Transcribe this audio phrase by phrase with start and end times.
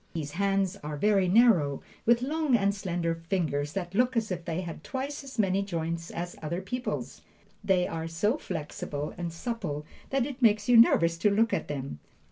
[0.15, 4.61] His hands are very narrow, with long and slender fingers that look as if they
[4.61, 7.21] had twice as many joints as other people's.
[7.63, 11.99] They are so flexible and supple that it makes you nervous to look at them.